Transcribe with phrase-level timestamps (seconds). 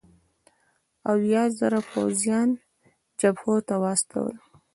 [1.11, 2.49] اویا زره پوځیان
[3.19, 4.35] جبهو ته واستول.